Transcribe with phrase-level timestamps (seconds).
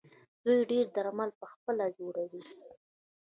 [0.43, 2.41] دوی ډیری درمل پخپله جوړوي.